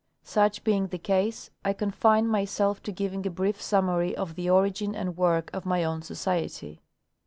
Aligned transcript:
Such 0.23 0.63
being 0.63 0.87
the 0.87 0.97
case, 0.97 1.51
I 1.63 1.73
confine 1.73 2.27
myself 2.27 2.81
to 2.81 2.91
giving 2.91 3.27
a 3.27 3.29
brief 3.29 3.61
summary 3.61 4.17
of 4.17 4.33
the 4.33 4.49
origin 4.49 4.95
and 4.95 5.15
work 5.15 5.51
of 5.53 5.63
my 5.63 5.83
own 5.83 6.01
Society. 6.01 6.81